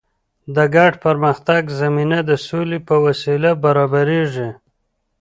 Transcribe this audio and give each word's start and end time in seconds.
د 0.55 0.57
ګډ 0.75 0.93
پرمختګ 1.05 1.61
زمینه 1.81 2.19
د 2.29 2.31
سولې 2.47 2.79
په 2.87 2.95
وسیله 3.05 3.51
برابریږي. 3.63 4.49